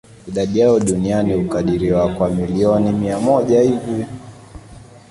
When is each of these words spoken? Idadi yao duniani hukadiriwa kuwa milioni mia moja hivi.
Idadi 0.27 0.59
yao 0.59 0.79
duniani 0.79 1.33
hukadiriwa 1.33 2.13
kuwa 2.15 2.29
milioni 2.29 2.91
mia 2.91 3.19
moja 3.19 3.61
hivi. 3.61 4.05